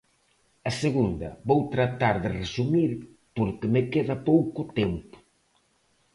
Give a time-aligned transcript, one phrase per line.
[0.69, 2.91] A segunda, vou tratar de resumir
[3.35, 5.15] porque me queda pouco tempo.